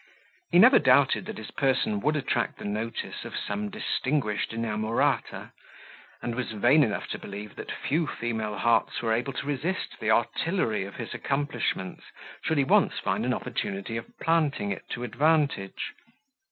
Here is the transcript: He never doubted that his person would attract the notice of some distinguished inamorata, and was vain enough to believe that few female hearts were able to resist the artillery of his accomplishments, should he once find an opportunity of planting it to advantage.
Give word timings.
He 0.49 0.57
never 0.57 0.79
doubted 0.79 1.27
that 1.27 1.37
his 1.37 1.51
person 1.51 1.99
would 1.99 2.15
attract 2.15 2.57
the 2.57 2.65
notice 2.65 3.23
of 3.23 3.37
some 3.37 3.69
distinguished 3.69 4.51
inamorata, 4.51 5.51
and 6.23 6.33
was 6.33 6.53
vain 6.53 6.81
enough 6.81 7.07
to 7.09 7.19
believe 7.19 7.55
that 7.57 7.71
few 7.71 8.07
female 8.07 8.55
hearts 8.57 9.03
were 9.03 9.13
able 9.13 9.33
to 9.33 9.45
resist 9.45 9.99
the 9.99 10.09
artillery 10.09 10.85
of 10.85 10.95
his 10.95 11.13
accomplishments, 11.13 12.05
should 12.43 12.57
he 12.57 12.63
once 12.63 12.97
find 12.97 13.27
an 13.27 13.33
opportunity 13.35 13.95
of 13.95 14.09
planting 14.17 14.71
it 14.71 14.89
to 14.89 15.03
advantage. 15.03 15.93